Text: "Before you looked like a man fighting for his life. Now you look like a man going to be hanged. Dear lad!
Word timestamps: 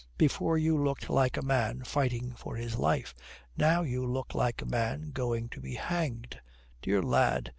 "Before 0.17 0.57
you 0.57 0.79
looked 0.83 1.11
like 1.11 1.37
a 1.37 1.43
man 1.43 1.83
fighting 1.83 2.33
for 2.33 2.55
his 2.55 2.75
life. 2.75 3.13
Now 3.55 3.83
you 3.83 4.03
look 4.03 4.33
like 4.33 4.63
a 4.63 4.65
man 4.65 5.11
going 5.11 5.47
to 5.49 5.61
be 5.61 5.75
hanged. 5.75 6.39
Dear 6.81 7.03
lad! 7.03 7.49